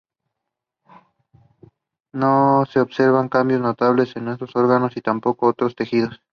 [2.11, 6.19] No se observaban cambios notables en otros órganos y tampoco en otros tejidos.